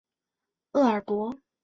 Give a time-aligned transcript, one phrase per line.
[0.71, 1.37] 厄尔伯。